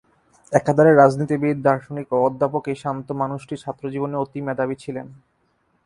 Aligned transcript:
একাধারে 0.51 0.91
রাজনীতিবিদ, 0.93 1.57
দার্শনিক 1.67 2.07
ও 2.13 2.17
অধ্যাপক 2.27 2.63
এই 2.67 2.77
শান্ত 2.83 3.07
মানুষটি 3.21 3.55
ছাত্রজীবনে 3.57 4.15
অতি 4.17 4.39
মেধাবী 4.41 4.75
ছিলেন। 4.83 5.07